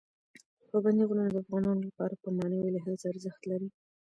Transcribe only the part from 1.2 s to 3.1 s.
د افغانانو لپاره په معنوي لحاظ